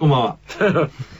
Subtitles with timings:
[0.00, 0.38] こんばんは。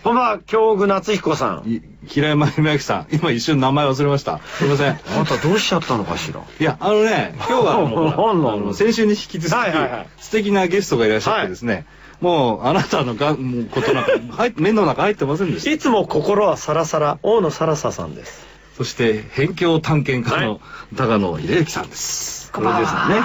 [0.03, 1.83] こんばんは、京具夏彦さん。
[2.07, 3.07] 平山夢明さん。
[3.13, 4.39] 今一瞬名前忘れました。
[4.39, 4.93] すみません。
[4.93, 6.41] あなたどうしちゃったのかしら？
[6.59, 11.85] いや、あのね、今日はあの、 先週に引き続き、はいはいはい、素敵なゲストがいらっしゃってですね、はい
[12.23, 15.71] もう、あなたのが、もうことなんか、入 目の中入ってませんでした。
[15.71, 18.47] いつも心はサラサラ、大野サラサさんです。
[18.77, 20.61] そして、辺境探検家の
[20.97, 22.51] 高野秀之さんです。
[22.53, 23.23] これですね。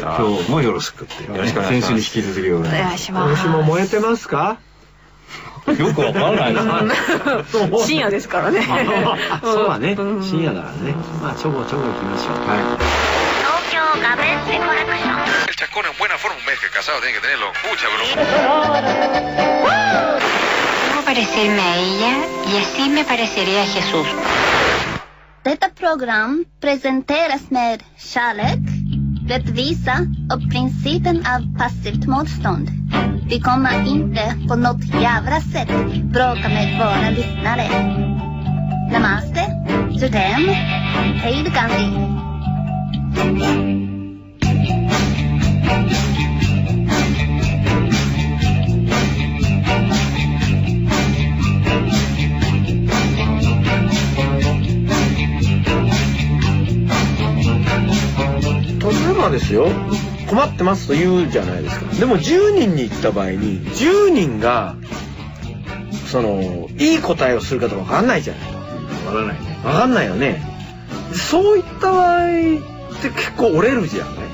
[0.00, 1.22] 今日もよろしくって。
[1.30, 1.82] よろしくお願いします。
[1.82, 3.44] 先週に引き続きお願いします。
[3.46, 4.58] 今週も燃えてますか？
[5.77, 6.59] よくわからないで
[7.45, 8.61] す深夜ですからね。
[9.43, 9.95] そうだね。
[9.95, 10.95] 深夜だからね。
[11.21, 12.37] まあちょこちょこ行きましょう。
[12.47, 12.65] はい。
[12.65, 15.19] 東京画面デコレクション。
[15.49, 17.51] El chascón en buena forma un mes que casado tiene que tenerlo.
[17.69, 18.15] Mucha broma.
[20.89, 24.07] Debo parecerme a ella y así me pareceré a Jesús.
[25.43, 28.59] Detta program presenteras med kärlek,
[29.28, 29.98] rättvisa
[30.34, 32.70] och principen av passivt motstånd.
[33.28, 35.68] Vi kommer inte på något jävla sätt
[36.02, 37.68] bråka med våra lyssnare.
[38.92, 39.40] Namaste,
[40.00, 40.48] Sudem,
[41.14, 42.14] hej Gandhi.
[59.30, 59.68] ですよ。
[60.28, 61.94] 困ってますと言うじゃないですか。
[61.94, 64.76] でも10人に行った場合に10人が
[66.10, 68.52] そのいい答えをするかと分かんないじゃない。
[69.04, 69.58] 分からないね。
[69.62, 70.42] 分かんないよね。
[71.12, 74.24] そういった場合って結構折れるじゃんね。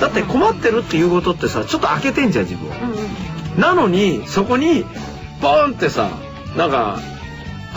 [0.00, 4.84] だって困ってるっていうことってさちょっと開けてんじゃん自分、うん、なのにそこに
[5.42, 6.10] ボンってさ
[6.56, 7.00] なんか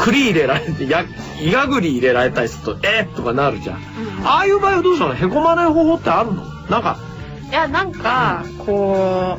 [0.03, 1.05] 栗入れられてや
[1.39, 3.79] イガグリ入れられたりするとえー、とかなるじゃん、う
[4.21, 6.43] ん、ああいう場合はどうしたのへこまない方法ってあるの？
[6.69, 6.97] なんか
[7.49, 9.37] いやなんかこ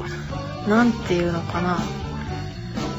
[0.67, 1.79] うなんていうのかな。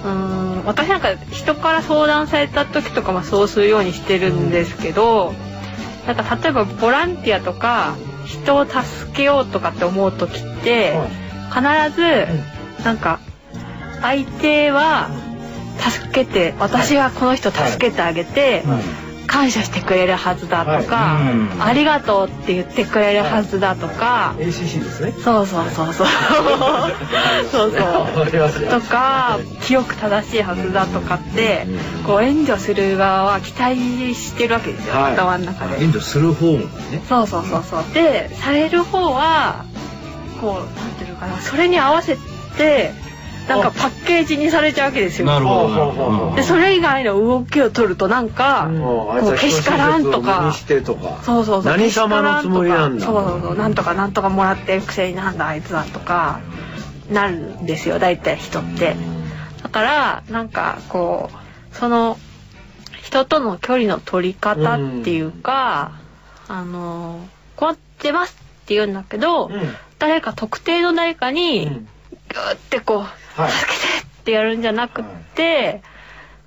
[0.06, 5.34] うん私なんか人から相談された時とかもそうするようにしてるんですけど、
[6.06, 7.96] なんか例えばボランティアとか
[8.26, 8.82] 人を助
[9.14, 10.94] けようとかって思う時って
[11.50, 11.62] 必
[11.96, 13.20] ずなんか
[14.02, 15.10] 相手は
[15.80, 18.64] 助けて私はこの人助けてあげて
[19.28, 21.18] 感謝してくれるはずだとか、
[21.60, 25.12] ありがとうって言ってくれるはずだとか、ACC ですね。
[25.24, 26.08] そうそうそうそう。
[27.52, 27.78] そうそ
[28.22, 28.70] う。
[28.70, 31.66] とか清く正しいはずだとかって
[32.06, 35.84] こう援助する側は期待してるわけですよ、はい、頭の中で。
[35.84, 36.68] 援助する方もね。
[37.10, 37.84] そうそうそうそう。
[37.94, 39.66] でされる方は
[40.40, 42.18] こうなんていうのかなそれに合わせ
[42.58, 42.94] て
[43.48, 45.28] なんかパッケージにされちゃうわけですよ。
[45.28, 46.34] なるほど。
[46.36, 50.74] でそれ以外の動きを取るとなんか、こうけしからんとか、そう
[51.24, 51.64] そうそう。
[51.64, 53.06] 何様のつもりなんだ。
[53.06, 53.56] そうそうそう。
[53.58, 56.40] なんとかなんとかもらってるくせになんだあいつはとか
[57.10, 58.00] なるんですよ。
[58.00, 58.96] 大体人って。
[59.62, 62.18] だからなんかこうその
[63.02, 65.92] 人との距離の取り方っていうか、
[66.48, 67.20] あの
[67.58, 69.52] 困ってますって言うんだけど、
[70.00, 75.06] 誰か特定の誰かに、グーってこう助けてってやるんじゃなくっ
[75.36, 75.82] て、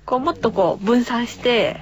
[0.05, 1.79] こうもっとこう分散して、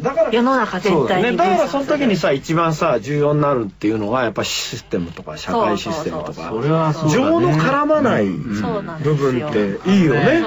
[0.00, 6.50] だから世の中全体に、ね、だからその時にさ一番さ重要になるっていうのがやっぱシステムとか社会システムとか。
[6.50, 10.42] それは情の絡まない部分っていいよね。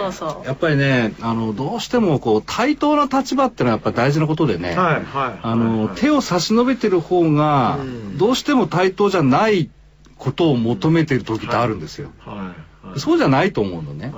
[0.46, 7.80] やっぱりねあのどうしてもこう対等な立場ってのはやっぱ大事なことでね、はいはい、あの、手を差し伸べてる方が
[8.18, 9.70] どうしても対等じゃない
[10.18, 12.12] ことを求めてる時ってあるんですよ。
[12.20, 14.14] はいそうじゃないと思うのね、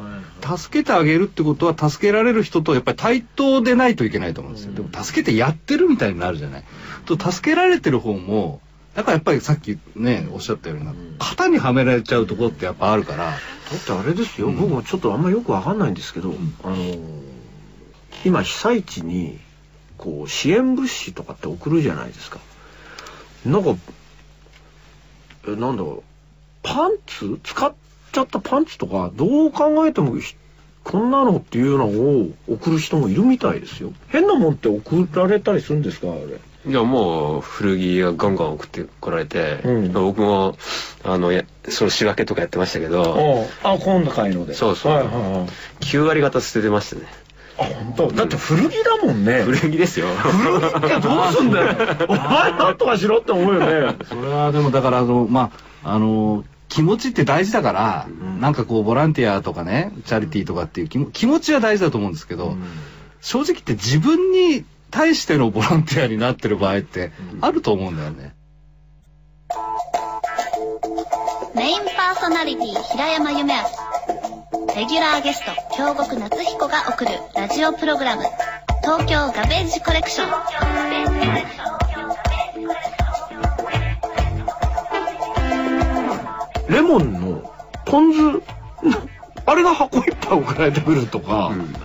[0.57, 6.63] 助けてあげるってことは助けられる人とやっぱり対等でないといけないと思うんですよ、でも助けてやってるみたいになるじゃない。
[7.05, 8.61] と助けられてる方も
[8.95, 16.95] だからやっぱりさっきねおっしゃったような型にはめられちゃうところってやっぱあるからだってあれですよ、うん、僕もちょっとあんまよくわかんないんですけど、うん、あの
[18.23, 19.37] 今被災地に
[19.97, 22.39] こう支援物資とかって送るじゃないですか。
[23.45, 23.75] なんか
[25.47, 26.03] えなんだろう。
[26.63, 27.39] パンツ？
[27.43, 27.73] 使っ
[28.15, 30.15] ちゃったパンツとかどう考えても
[30.83, 33.91] こんなのっていうのを送る人もいるみたいですよ。
[34.09, 36.11] 変なもんって送られたりするんですか？
[36.11, 36.21] あれ。
[36.67, 40.57] いやもう古着がガンガン送ってこられて、うん、僕も
[41.03, 44.53] あのやその仕分けとかやってましたけどあ今度買いので。
[44.55, 47.07] そうそう、はいはいはい、9割方捨ててましたね。
[47.57, 48.11] あ本当？
[48.11, 49.43] だって古着だもんね。
[49.43, 50.07] 古着ですよ。
[50.07, 51.75] 古着ってどうすんだよ。
[52.09, 53.95] お前なんとかしろって思うよね。
[54.07, 55.51] それはでもだからあのま
[55.83, 56.43] ああの
[56.75, 62.63] 気持ちって大事だから、うん、なんかこうボランティアとかねチャリティーとかっていう気気持ちは大事だと思うんですけど、うん、
[63.21, 68.35] 正直言って自分に対してのボランティアになってる場合ってあると思うんだよね。
[71.55, 73.61] メインパーソナリティ平山夢明
[74.75, 78.23] レギュラーゲスト京極夏彦が送るラジオプログラム
[78.81, 81.84] 東京ガベージコレクション
[86.75, 87.53] レモンの
[87.85, 88.19] ポン酢
[89.47, 91.75] あれが箱いっぱい送られてくるとか、うん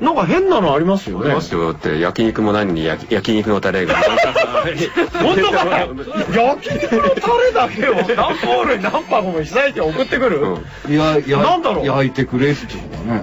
[0.00, 1.26] なんか変なのありますよね。
[1.26, 1.70] ありますよ。
[1.70, 3.94] って焼肉も何に焼焼肉のタレが。
[5.22, 5.64] 本当か
[6.34, 10.40] 焼肉のタレだけを何ホールに何箱も被災地送ってくる、
[10.86, 11.86] うん、いや、いや、なんだろう？
[11.86, 13.14] 焼いてくれってことだ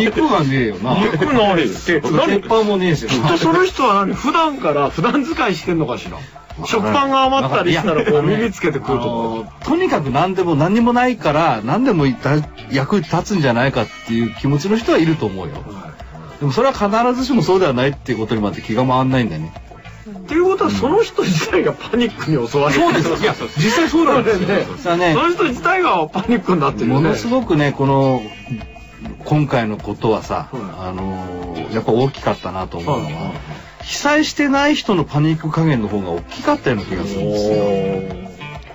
[0.00, 0.04] ね。
[0.04, 0.96] 肉がねえよな。
[0.98, 2.00] 肉ないって。
[2.10, 3.06] 何鉄板もねえし。
[3.06, 4.14] きっとその人は何？
[4.14, 6.18] 普段から普段使いしてんのかしら？
[6.64, 9.64] 食パンが余ったりしたらこう耳つけてくるとか。
[9.64, 12.06] とにかく何でも何にもないから何でも
[12.70, 15.54] 役立つんじゃないかっていう気持ちの人はいると思うよ。
[16.40, 19.52] でもそれは必ずしもそうではないっていうことにまで気が回んないんだよね。
[20.06, 23.22] っていうことはその人自体がパニックに襲われる、そうです。
[23.22, 24.48] いや実際そうなんですよ。
[24.48, 24.66] ね。
[24.82, 25.12] そね。
[25.14, 28.22] その人自体がパニックになってる、ね、ものすごくねこの
[29.24, 33.32] 今回のことはさ、あのー、やっぱ大きかったなと思うのは、
[33.84, 38.34] 被災してない人のパニック加減の方が大きかったような気がするんですよ。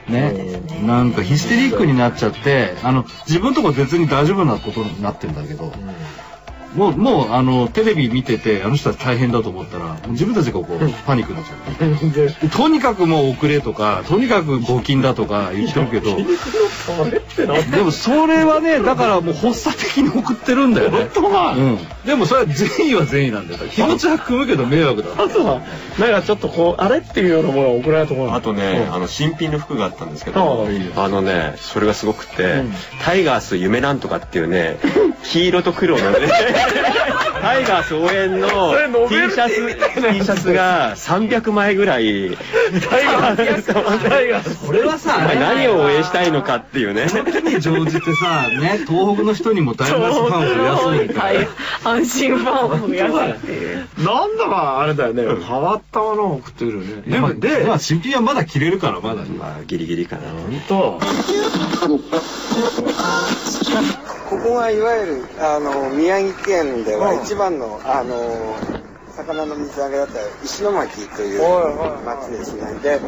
[0.09, 5.71] ね、なんかヒステリックになっちゃってあの自分とこ別に大丈夫なことになってんだけど、うん
[6.75, 12.49] もう、もう、あの、テレビ見てて、あの人は大変だと思ったら、自分たちがこう、パニックになっちゃう。
[12.49, 16.17] とにかくもう遅れとか、とにかく募金だとか言ってるけど、
[17.71, 21.07] でもそれはね、だからもう発作的に送ってるんだよね。
[21.55, 21.79] うん。
[22.05, 23.59] でもそれは善意は善意なんだよ。
[23.71, 25.09] 気持ちは組むけど迷惑だ。
[25.17, 25.61] あとは、
[25.97, 32.63] なんかちょっとこう、あれっていうようなものが送られたところあとね、あの、新品の服があったんですけど、あのね、それがすごくて、
[33.03, 34.77] タイガース夢なんとかっていうね、
[35.23, 36.19] 黄色と黒のね、
[37.41, 38.47] タイガース応援の
[39.07, 42.37] T シャツ、T シャツが300枚ぐらい、
[42.89, 43.73] タイガース、
[44.09, 44.65] タイガース。
[44.65, 47.07] これはさ、何を応援したいのかっていうね。
[47.07, 51.45] 時に乗じてさ、ね、東北の人にもタイガースファンを増やそうみたいな。
[51.83, 53.87] 阪神ファンを増やすっていう。
[54.03, 57.03] なんだかあれだよね、変わったものを送ってるね。
[57.07, 59.23] でも、で、まあ新品はまだ着れるから、まだ。
[59.23, 60.23] まあギリギリかな。
[60.29, 60.99] 本当。
[64.29, 68.57] ここがいわゆるあの宮城県では一番の、あの
[69.15, 72.73] 魚の水揚げだった石巻という町ですね。
[72.79, 72.99] で、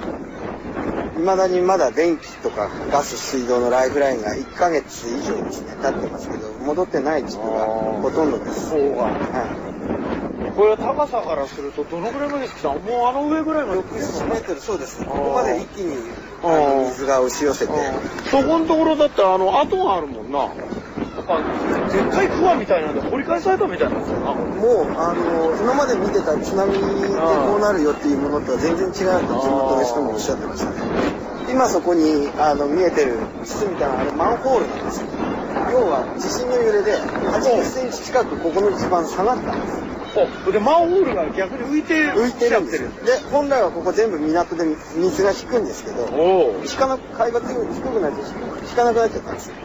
[1.19, 8.69] いまだにまだ電気とかガス、水道のライフラインが1ヶ月以上ですね、経ってますけど、戻ってない地区がほとんどです。
[8.69, 10.51] そうはい。
[10.55, 15.03] これは高さからするとどのぐらいまで来たもうあの上ぐらいまで60メートルそうです。
[15.03, 15.97] ここまで一気に
[16.89, 17.73] 水が押し寄せて。
[18.29, 20.49] そこのところだってあの跡があるもんな
[21.39, 24.19] かでっかいクワみたいなんで掘り返されたみたいなんですよ。
[24.19, 26.79] なもうあの今まで見てた津波で
[27.15, 28.93] こうなるよっていうものとは全然違う
[29.27, 30.77] と地元の人もおっしゃってましたね
[31.49, 35.07] 今そこにあの見えてる筒みたいなあれマンホールなんですよ
[35.71, 40.00] 要は地震の揺れで80センチ近くここの地盤下がったんです。
[40.51, 42.89] でマンホールが逆に浮いて浮いてるんですよ。
[43.05, 44.65] で本来はここ全部港で
[44.95, 46.03] 水が引くんですけど
[46.63, 48.21] 引かな海抜より低くなって
[48.69, 49.55] 引かなくなっちゃったんですよ。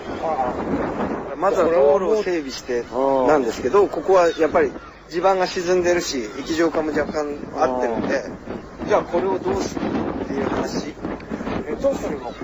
[1.37, 2.85] まずは道路を整備して
[3.29, 4.73] なんですけどここはやっぱり
[5.11, 8.25] 地盤が沈んでるし液状化も若干あってるんで
[8.87, 9.81] じゃあこれをどうする
[10.23, 10.95] っていう話。
[11.81, 12.35] 下手すればこ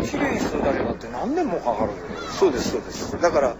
[0.00, 1.92] うきれいにするだけだって何年もかかる
[2.38, 3.20] そうですそうです。
[3.20, 3.56] だから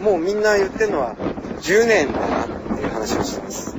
[0.00, 1.16] もうみんな言ってるのは
[1.60, 2.46] 10年だな
[3.06, 3.75] っ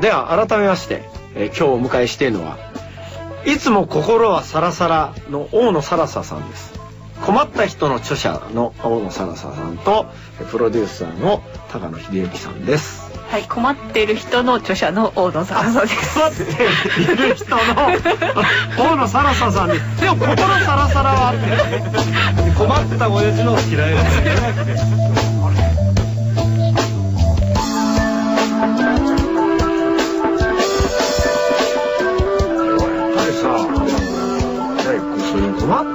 [0.00, 0.48] ていう話をしてます。
[0.48, 1.02] 改めまして、
[1.34, 2.58] えー、今日お迎えしているのは
[3.44, 6.78] いつも心はサラサラの大野サラサさんです。
[7.24, 10.06] 困った人の著者の大野サラサさんと
[10.50, 13.08] プロデューサーの高野秀幸さんです。
[13.28, 16.18] はい困っている人の著者の大野サラサです。
[16.18, 17.58] 困っている人の
[18.78, 20.00] 大野サラサさんです。
[20.00, 21.34] でも心サラサラは
[22.56, 24.84] 困った親父の嫌いです
[25.22, 25.27] 困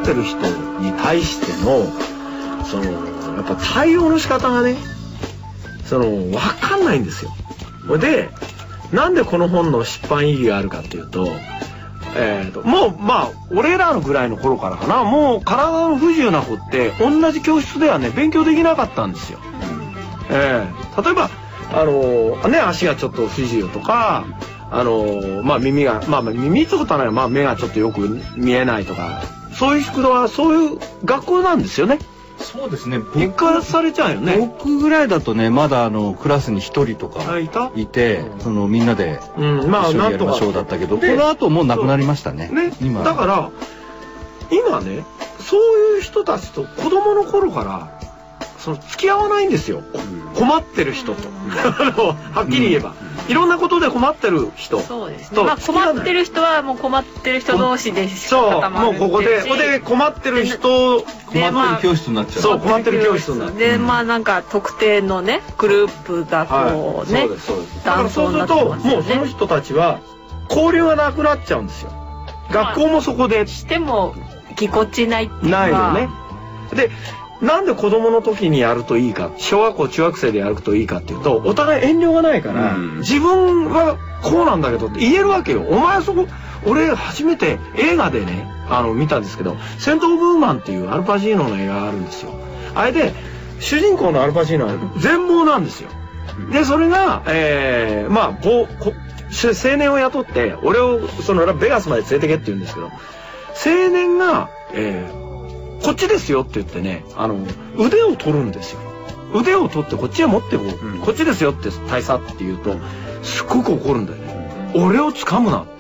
[0.03, 0.37] ってる人
[0.79, 1.87] に対しての
[2.65, 2.91] その
[3.35, 4.75] やっぱ対応の仕方がね
[5.85, 7.31] その分かんないんですよ。
[7.97, 8.29] で
[8.91, 11.27] なんでこの本の出版意義があるかっていうと
[12.15, 19.39] えーと、もうまあ俺らのぐらいの頃からかなもう体の不自由な子って同じ教室ではね勉強できなかったんですよ。
[20.29, 21.31] えー、例えば
[21.71, 24.25] あのー、ね足がちょっと不自由とか
[24.69, 29.23] あのー、まあ耳がまあ耳ってことはないまあ目がちょっとよく見えないとか
[29.57, 31.99] そういう宿題はそういう学校なんですよね。
[32.37, 32.99] そうですね。
[33.15, 34.37] 一回されちゃうよね。
[34.37, 37.47] 僕ぐらいだとね、まだあの、クラスに一人とかい
[37.85, 42.49] て、そのみんなで、うん、まあ、一緒にやりましょうだったけど、この後もうなくなりましたね。
[42.49, 42.73] ね。
[42.81, 43.03] 今。
[43.03, 43.51] だから、
[44.51, 45.05] 今ね、
[45.39, 48.02] そういう人たちと子供の頃から
[48.63, 49.83] その付き合わないんですよ、
[50.35, 51.27] 困ってる人と、
[52.33, 52.93] はっきり言えば、
[53.27, 58.69] いろんなことで困ってる人そうですね、まあ、困ってる人はもう困ってる人同士でそう。
[58.69, 62.41] もうここでここで困ってる人困ってる教室になっちゃう。
[62.41, 67.27] そう困ってる教室になってでまあなんか特定のねグループがこうね、
[67.83, 69.99] だからそうするともうその人たちは
[70.49, 71.91] 交流がなくなっちゃうんですよ。
[72.49, 73.45] 学校もそこで。
[73.45, 74.15] しても
[74.55, 76.09] ぎこちないっていうないよね。
[76.73, 76.89] で
[77.43, 85.61] なんで子供の時にやるといいか小学校中学生でやるといいかっていうとお互い遠慮がないから、うん、自分はこうなんだけどって言えるわけよ。
[85.61, 86.27] お前そこ
[86.65, 92.31] 俺初めて映画でねあの見たんですけど「戦闘ブーマン」っていうアルパジーノの映画があるんですよ。
[92.73, 93.13] あれで
[93.59, 95.89] 主人公のアルパジーノは全盲なんですよ。
[96.51, 105.22] でそれがえー、まあ青年を雇って俺をそのベガスまで連れてけって言うんですけど青年が、えー、
[105.83, 107.37] こっちですよって言ってね、あの、
[107.77, 108.79] 腕を取るんですよ。
[109.35, 112.75] 腕を取ってこっちへ持ってこう、うん、こっちですよって大佐って言うと、
[113.21, 114.71] すっごく怒るんだよね。
[114.75, 115.73] 俺を掴むなって。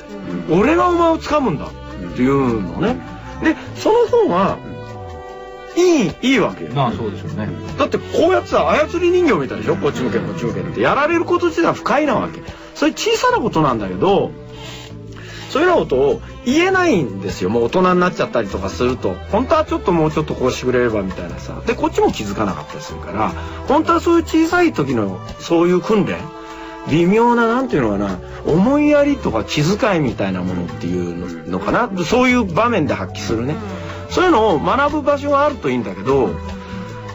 [0.53, 1.69] 俺がお前を掴むんだっ
[2.15, 2.97] ていうのね。
[3.43, 4.57] で、その方が、
[5.75, 6.71] いい、いいわけよ。
[6.73, 7.49] まあそうでしょうね。
[7.79, 9.75] だってこうやってさ、操り人形みたいでしょ？
[9.75, 10.81] こっち向け、こっち向けって。
[10.81, 12.41] やられること自体は不快なわけ。
[12.75, 14.31] それ小さなことなんだけど、
[15.53, 17.51] そういうようなことを言えないんですよ。
[17.51, 19.13] もう大人になっちゃったりとかすると。
[19.31, 21.61] 本当はちょっともうちょっとこうしてくれればみたいなさ。
[21.67, 23.31] でこっちも気づかなかったりするから。
[23.67, 26.17] 本当はそういう小さい時のそういう訓練。
[26.89, 28.17] 微妙な何ていうのかな。
[28.47, 31.87] 思いやりとか気遣いみたいなものっていうのかな。
[32.03, 33.55] そういう場面で発揮するね。
[34.09, 36.29] そういうのを学ぶ場所があるといいんだけど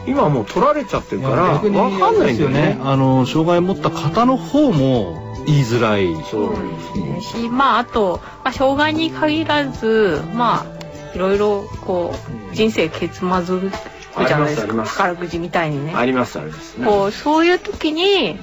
[0.05, 2.77] 今もう取られちゃってるから分かんないんだよね。
[2.83, 6.13] あの障害を持った方の方も言いづらい。
[6.29, 7.21] そうですね。
[7.21, 12.13] し、まああと、まあ、障害に限らず、まあいろいろこ
[12.51, 13.71] う人生けつまず
[14.15, 14.83] くじゃないですか。
[14.83, 15.93] 宝くじみたいにね。
[15.95, 18.37] ありますあります、ね、こうそういう時に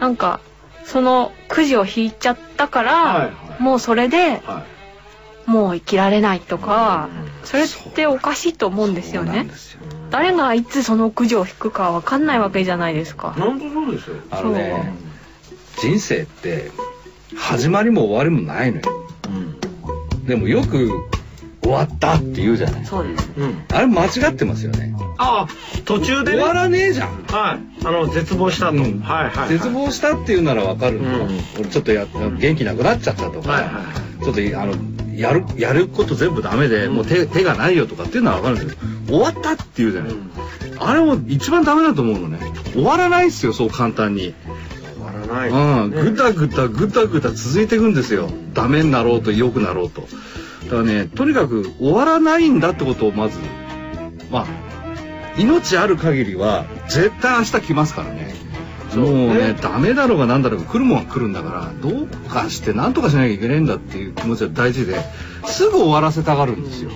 [0.00, 0.40] なんか
[0.84, 4.64] そのくじを引いちゃったから、はいはい、もうそれで、は
[5.46, 7.08] い、もう生きられないとか、
[7.42, 9.48] うん、それっておかしいと思うんですよね。
[10.10, 13.36] 誰がいつそのくじを引くかわかんないわけじゃないですか。
[13.38, 14.16] なんでそうですよ。
[14.32, 14.92] あのね、
[15.80, 16.70] 人生って
[17.36, 18.82] 始まりも終わりもないのよ、
[19.28, 20.90] うん、でもよく
[21.62, 22.84] 終わったって言うじゃない。
[22.84, 24.94] そうです、うん、あれ間違ってますよね。
[25.18, 25.48] ああ
[25.84, 27.22] 途中で、ね、終わらねえじゃん。
[27.24, 27.86] はい。
[27.86, 31.00] あの絶望したと、うん、はいはい、絶望したっていうならわかる。
[31.00, 33.82] んだ、うん、俺ちょっとや元気なくなっちゃったとか、はいは
[34.20, 34.74] い、ちょっとあの
[35.14, 40.14] やるやること全部ダメで、もう手手がないよとかっていうのはわかるんですけど終わったって言うじゃない、
[40.78, 42.38] あれも一番ダメだと思うのね。
[42.72, 44.34] 終わらないっすよそう簡単に
[45.30, 45.54] ない、う
[45.86, 48.28] ん、ぐたぐたぐたぐた続いていくんですよ。
[48.52, 50.02] ダメになろうと良くなろうと。
[50.64, 53.38] だからねとにかく終わらないんだってことをまず。
[54.30, 54.46] まあ
[55.38, 58.34] 命ある限りは絶対明日来ますからね。
[58.94, 64.98] もうね、ダメだろうが何だろうが来るもんは来るんだからどうかして何とかしなきゃいけないんだっていう気持ちは大事で
[65.44, 66.90] すぐ終わらせたがるんですよ。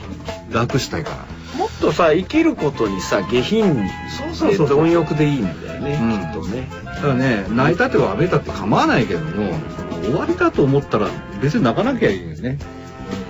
[0.50, 1.33] 楽したいから。
[1.82, 3.88] もっとさ生きることにさ下品
[4.32, 6.68] そうそう貪欲でいいんだよね、うん、きっとね。
[6.84, 9.52] だからね泣いたってわめたって構わないけども
[10.02, 11.08] 終わりだと思ったら
[11.42, 12.58] 別に泣かなきゃいいよね。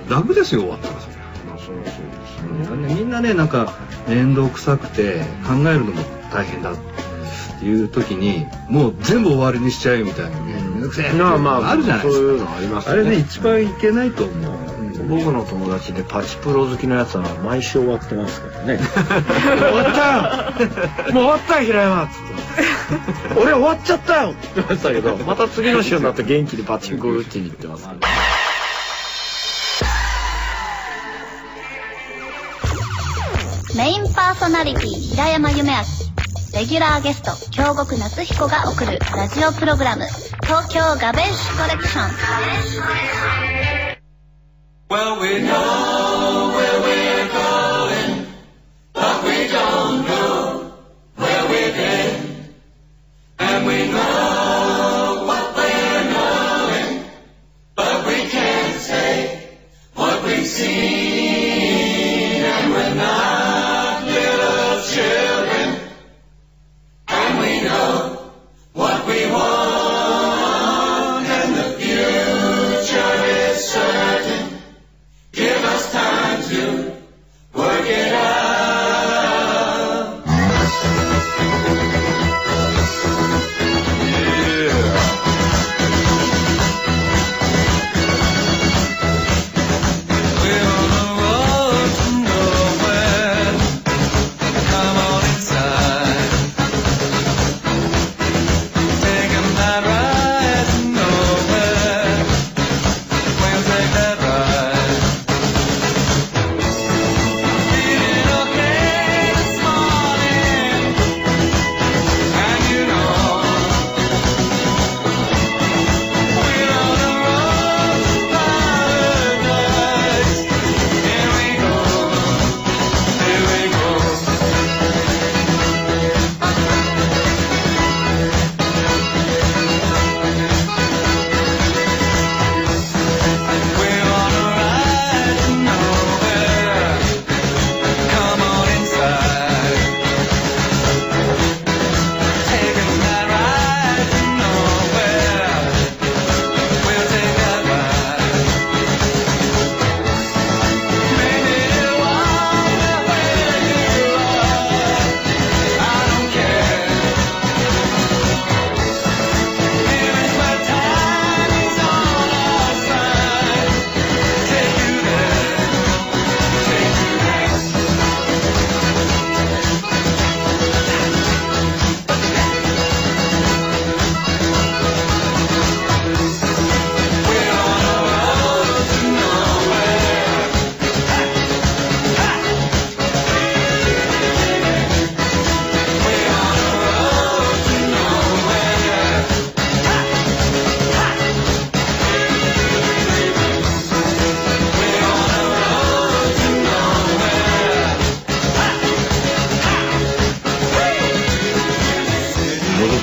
[0.09, 1.01] 楽ですよ終わったら。
[1.01, 3.73] それまあそうですね、みんなねなんか
[4.07, 6.77] 面倒くさくて考えるのも大変だっ
[7.59, 14.74] ていう時にもう全部終わりにしちゃえみたいなね面倒くせえってあるじゃないですか、そういうのあります、ね、あれね一番いけないと思う
[15.09, 18.79] 僕の友達でパチプロ好きのやつは毎週終わってますからね。
[18.83, 18.97] 終
[19.77, 23.41] わったよもう終わったよ平山っつって。
[23.41, 24.31] 俺終わっちゃったよ！
[24.31, 27.89] って言ってましたけどまた次の週になって元気にパチンコ打ちに行ってます。
[33.77, 35.77] メインパーソナリティ平山夢明。
[36.55, 40.05] レギュラーゲスト京極夏彦が送るラジオプログラム
[40.45, 42.07] 東京ガベッシュコレクショ
[43.51, 43.54] ン
[44.91, 46.13] Well, we know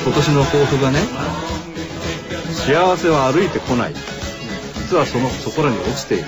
[0.04, 1.00] 今年の抱負がね
[2.54, 3.94] 幸せは歩いてこない。
[3.94, 6.26] 実はそのそこらに落ちている。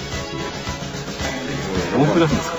[1.97, 2.57] 本気なんですか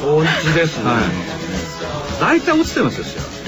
[0.00, 3.42] 本気ですね、はい、大体落ちてますよ幸せ。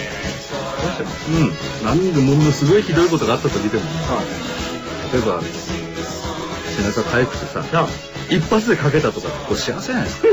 [1.31, 1.53] うん。
[1.85, 7.65] 何でものすごいひどいことがあったと見ても、はい、例えば背中かゆくてさ
[8.29, 10.29] 一発でかけたとかこれ幸せじゃないですか。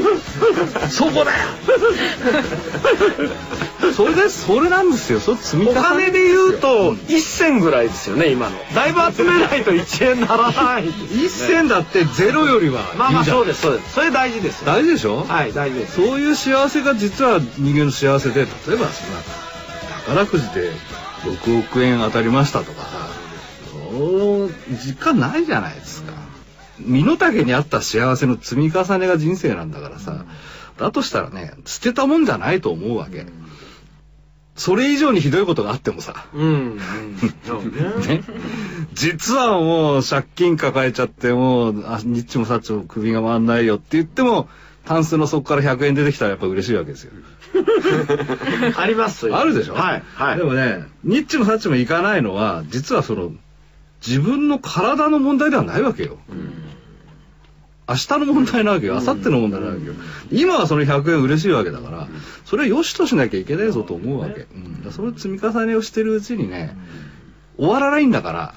[0.90, 1.48] そこだよ
[3.96, 5.20] それでそれなんですよ。
[5.20, 8.58] それ積み重ねお金で言うと1銭ぐらいですよね今の。
[8.74, 10.86] だいぶ集めないと1円ならない。
[10.86, 13.94] ね、1銭だってゼロよりはいいまあまあそうですそうです。
[13.94, 14.66] それ大事です。
[14.66, 15.24] 大事でしょ？
[15.24, 15.96] はい大事です。
[15.96, 18.88] そういう幸せが実は人間の幸せで例えばそんな
[20.06, 20.72] 宝くじで
[21.24, 23.10] 6億円当たりましたとかさ
[23.92, 26.14] そう実感ないじゃないですか。
[26.80, 30.26] 身の丈に合った幸せの積み重ねが人生なんだからさ、
[30.80, 33.28] だとしたらね、捨てたもんじゃないと思うわけ。
[34.56, 36.28] それ以上にひどいことがあってもさ。
[36.34, 36.78] うん。
[36.78, 36.84] ね。
[38.94, 44.50] 実はもう借金抱えちゃってもう、あ、ニッチもサッチも首が回んないよって言っても、
[44.86, 47.14] タンスの底から100円出てきたらやっぱ嬉しいわけですよ。
[48.78, 49.38] ありますよ。
[49.38, 49.74] あるでしょ？
[49.74, 50.04] はい。
[50.16, 50.38] はい。
[50.38, 53.32] でもね、ニッチもサッチもいかないのは、実はその、
[54.06, 56.18] 自分の体の問題ではないわけよ。
[56.30, 56.71] うん
[57.88, 58.96] 明日の問題なわけよ。
[58.96, 59.94] 明後日の問題なわけよ。
[60.32, 62.08] 今はその100円嬉しいわけだから、
[62.46, 64.48] それは良しとしなきゃいけないぞと思うわけ。
[64.86, 66.76] うん、その積み重ねをしてるうちにね、
[67.58, 68.56] 終わらないんだから、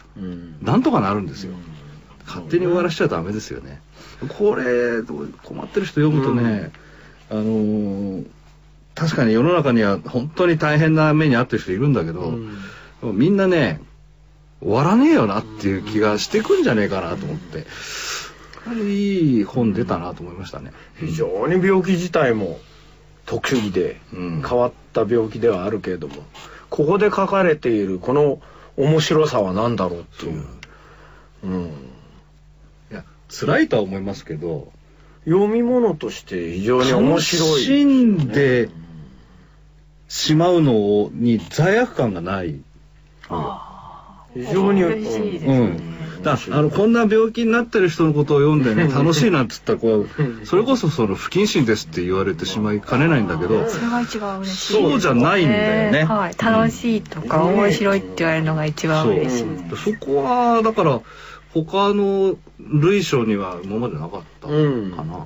[0.62, 1.54] なんとかなるんですよ。
[2.26, 3.80] 勝手に終わらしちゃダメですよね。
[4.28, 6.70] これ、困ってる人読むとね、
[7.30, 8.24] あのー、
[8.94, 12.38] 確かに世の中には本当に大変な目に遭ってる人いるんだけど、
[13.02, 13.80] みんなね、
[14.60, 17.66] 終わらねえよなっていう気がしてくんじゃねえかなと思って。
[18.64, 20.72] ぱりいい本出たなと思いましたね。
[20.96, 22.58] 非常に病気自体も
[23.26, 26.14] 特殊で変わった病気ではあるけれども、
[26.70, 28.40] ここで書かれているこの
[28.76, 30.44] 面白さは何だろうっていう。
[31.44, 31.62] ううん。
[32.90, 34.72] いや、辛いとは思いますけど、
[35.24, 37.50] 読み物として非常に面白い。
[37.50, 38.68] 楽しんで
[40.08, 42.60] しまうのに罪悪感がない。
[43.28, 44.26] ああ。
[44.34, 45.58] 非常に嬉しいですね。
[45.58, 50.06] うんだあのこんな病気になってる人のことを読んでね 楽しいなっつったらこ
[50.42, 54.72] うそれこそその不謹慎ですって言われてしまいかねないんだけどそれが一番嬉しい。
[54.72, 61.00] そうじゃないんだよね、はい、楽しいとか面白いって言われるのが一番嬉しいそこはだから
[61.52, 65.24] 他の類書には今までなかったかな、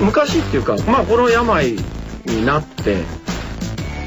[0.00, 1.76] 昔っていうかまあこの病
[2.26, 3.02] になって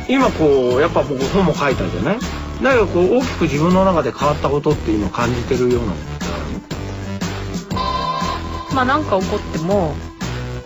[0.09, 2.19] 今こうやっぱ僕本も書いたじゃない？
[2.61, 5.93] だけどこう大きく自分の中で変わったことって今感じてるような
[8.73, 9.93] まあなんか起こっても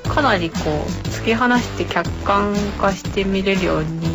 [0.03, 4.07] かなりこう突き放して客観化して見れるように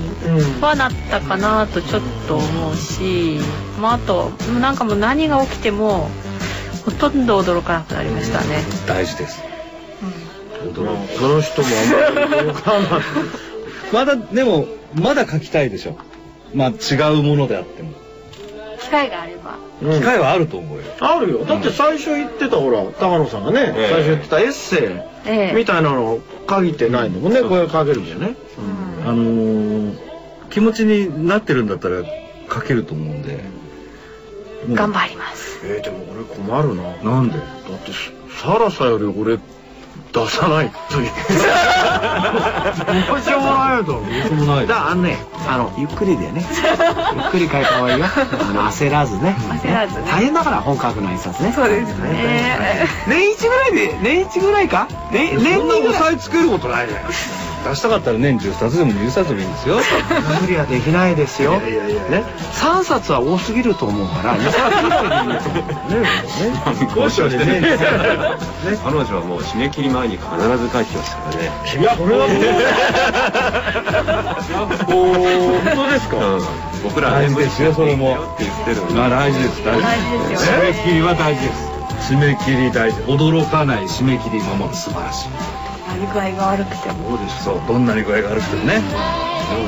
[0.60, 3.38] はなったかなとちょっと思うし、
[3.80, 6.08] まあ、あとなんかもう何が起きても
[6.84, 8.62] ほとんど驚かなくなりましたね。
[8.86, 9.51] 大事です。
[10.80, 13.02] うん、その人もあんまり驚かない。
[13.92, 15.96] まだでもまだ書きたいでしょ。
[16.54, 17.92] まあ違うものであっても。
[18.80, 19.56] 機会があれば。
[19.80, 20.84] 機会はあると思うよ。
[21.00, 21.44] あるよ。
[21.44, 24.90] だって最初言ってたほら高野さんがね、最初言ってたエッセ
[25.52, 27.42] イみたいなの限ってないんだもんね。
[27.42, 28.36] これ書けるんだよね。
[29.06, 29.92] あの
[30.50, 32.02] 気持ちになってるんだったら
[32.52, 33.44] 書けると思うんで。
[34.70, 35.60] 頑張ります。
[35.64, 37.12] えー、でも俺困るな。
[37.12, 37.38] なんで？
[37.38, 37.46] だっ
[37.84, 37.92] て
[38.42, 39.38] サラサより俺
[40.12, 40.70] 出さない。
[40.90, 41.10] という。
[43.08, 43.92] どうしようもないよと。
[43.92, 44.66] どうしようもない。
[44.66, 45.16] だあのね、
[45.48, 46.44] あのゆっくりでね。
[47.14, 48.06] ゆっくり書いた方がいいよ。
[48.06, 49.36] 焦らずね。
[49.62, 50.04] 焦らず、ね。
[50.06, 51.52] 大変だから本書くの一冊ね。
[51.52, 52.86] そうですね。
[53.08, 54.88] 年一ぐらいで年一ぐらいか？
[55.10, 57.04] 年年に押さえつけることないじゃない。
[57.64, 59.76] 出したかったら年10冊でも20冊でもいいんですよ。
[60.40, 61.60] 無理はできないですよ。
[61.62, 62.24] いやいやね。
[62.54, 65.62] 3冊は多すぎると思うから2冊ぐらいでいいと思う
[66.02, 66.08] ね。
[66.96, 67.60] 交渉してね。
[68.84, 71.50] 彼女はもう締め切り前に必ず書いてますからね。
[71.80, 72.42] いやこれはもう。
[74.92, 76.16] 本当ですか、
[76.82, 79.82] 僕ら大事ですよそれもって言ってるの大事です大事
[80.28, 80.50] です。
[80.50, 81.72] 締め切りは大事です。
[82.12, 83.00] 締め切り大事。
[83.02, 85.28] 驚かない締め切り守る素晴らしい
[85.96, 87.16] に具合が悪くても。
[87.16, 87.62] そうですそう。
[87.68, 88.82] どんなに具合が悪くてもね。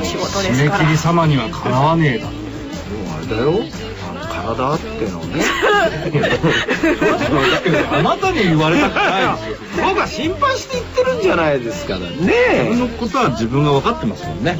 [0.03, 0.79] 仕事ですから。
[0.79, 2.27] 締め切り様にはかなわねえだ。
[2.27, 2.39] でも
[3.15, 3.53] あれだよ。
[4.45, 5.43] 体ってのね。
[7.91, 9.05] あなたに言われたくない。
[9.37, 12.05] ですよ僕は心配して言ってるんじゃないですからね。
[12.15, 12.31] 自
[12.69, 14.57] 分のことは自分が分かってますもんね、は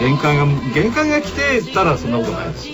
[0.00, 2.68] い、限界が限界が来てたらそんなことないです。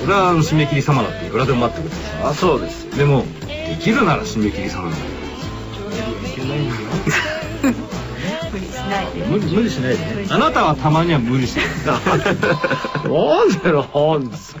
[0.00, 2.02] それは締め切り様だっていくらでも待ってくださ。
[2.28, 2.86] いあそうです。
[2.96, 4.98] でもできるなら締め切り様だい
[6.34, 6.74] けないんだ
[8.94, 10.26] ないで無理無理しないでね。
[10.30, 14.60] あなたはたまには無理して なんでなんですか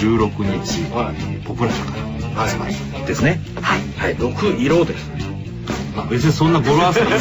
[0.00, 2.74] 16日、はい、ポプラ社から発売
[3.06, 3.38] ですね。
[3.60, 3.80] はい。
[3.98, 5.20] はい、6色ですね。
[5.94, 7.10] あ別にそんな語呂合わせない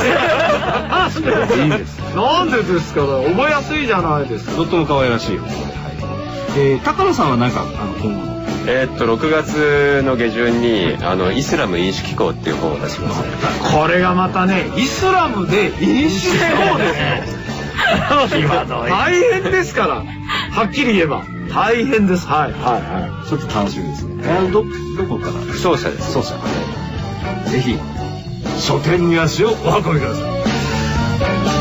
[1.63, 1.99] いいです。
[2.15, 4.51] なんでですか覚えやすいじゃないですか。
[4.53, 5.37] とっても可愛らしい。
[5.37, 5.47] はい。
[6.57, 13.21] えー、高野さんは何かあの今後のえー、っと6月の下旬にあのイスラム飲酒機構っていう本を出します。
[13.75, 16.93] これがまたねイスラムで飲酒機構で
[18.29, 18.85] す よ。
[18.87, 19.95] 大変ですから
[20.51, 21.23] はっきり言えば。
[21.53, 22.25] 大変です。
[22.27, 23.27] はい、はい、はい。
[23.27, 24.23] ちょっと楽しみですね。
[24.25, 25.53] えど、どこから？
[25.55, 26.13] 奏者です。
[26.13, 26.35] 奏者。
[27.49, 27.77] ぜひ、
[28.59, 31.58] 書店に足をお運びください。